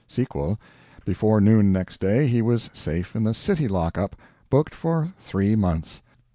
[0.07, 0.59] Sequel:
[1.05, 4.15] before noon, next day, he was safe in the city lockup
[4.49, 6.01] booked for three months.